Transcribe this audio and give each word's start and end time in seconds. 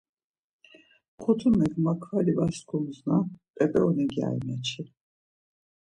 Kotumepek 1.21 1.73
makvali 1.85 2.33
var 2.37 2.51
skumsna, 2.59 3.15
p̌ep̌eroni 3.55 4.05
gyari 4.15 4.41
meçi. 4.47 4.83